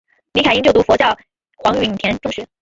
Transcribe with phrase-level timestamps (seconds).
[0.33, 1.15] 李凯茵就读佛教
[1.57, 2.47] 黄允畋中学。